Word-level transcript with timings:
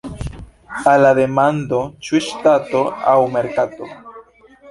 Al 0.91 1.03
la 1.07 1.11
demando 1.19 1.81
"Ĉu 2.07 2.21
ŝtato 2.29 2.83
aŭ 3.11 3.15
merkato? 3.37 3.93